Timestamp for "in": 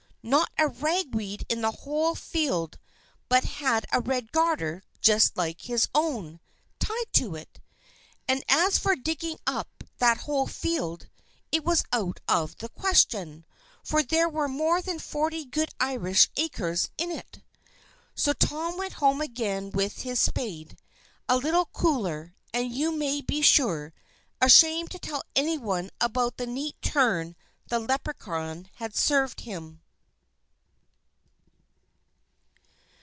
1.49-1.61, 16.99-17.09